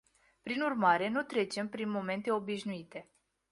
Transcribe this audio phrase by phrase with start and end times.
[0.41, 3.09] Prin urmare, nu trecem prin momente obișnuite.